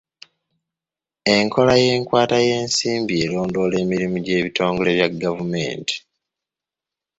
[1.35, 5.95] Enkola y'enkwata y'ensimbi erondoola emirimu gy'ebitongole bya gavumenti.